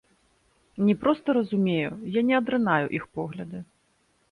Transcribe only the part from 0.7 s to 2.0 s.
Не проста разумею,